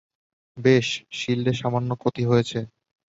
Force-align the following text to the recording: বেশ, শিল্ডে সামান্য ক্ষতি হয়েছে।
বেশ, 0.57 0.87
শিল্ডে 1.11 1.53
সামান্য 1.53 1.89
ক্ষতি 2.01 2.23
হয়েছে। 2.25 2.59